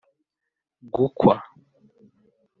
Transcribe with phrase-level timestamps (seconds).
[0.93, 1.35] gukwa